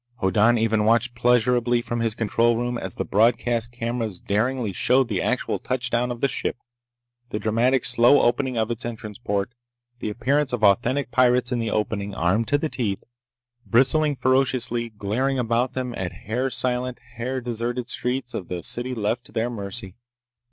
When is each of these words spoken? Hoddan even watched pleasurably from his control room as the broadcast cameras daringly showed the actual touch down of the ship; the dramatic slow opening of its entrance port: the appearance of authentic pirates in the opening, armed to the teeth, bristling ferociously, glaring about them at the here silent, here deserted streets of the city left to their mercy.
Hoddan 0.17 0.57
even 0.57 0.83
watched 0.83 1.13
pleasurably 1.13 1.79
from 1.79 1.99
his 1.99 2.15
control 2.15 2.57
room 2.57 2.75
as 2.75 2.95
the 2.95 3.05
broadcast 3.05 3.71
cameras 3.71 4.19
daringly 4.19 4.73
showed 4.73 5.09
the 5.09 5.21
actual 5.21 5.59
touch 5.59 5.91
down 5.91 6.09
of 6.09 6.21
the 6.21 6.27
ship; 6.27 6.57
the 7.29 7.37
dramatic 7.37 7.85
slow 7.85 8.19
opening 8.21 8.57
of 8.57 8.71
its 8.71 8.83
entrance 8.83 9.19
port: 9.19 9.53
the 9.99 10.09
appearance 10.09 10.53
of 10.53 10.63
authentic 10.63 11.11
pirates 11.11 11.51
in 11.51 11.59
the 11.59 11.69
opening, 11.69 12.15
armed 12.15 12.47
to 12.47 12.57
the 12.57 12.67
teeth, 12.67 13.03
bristling 13.63 14.15
ferociously, 14.15 14.89
glaring 14.89 15.37
about 15.37 15.73
them 15.73 15.93
at 15.95 16.09
the 16.09 16.17
here 16.17 16.49
silent, 16.49 16.97
here 17.17 17.39
deserted 17.39 17.87
streets 17.87 18.33
of 18.33 18.47
the 18.47 18.63
city 18.63 18.95
left 18.95 19.25
to 19.25 19.31
their 19.31 19.51
mercy. 19.51 19.93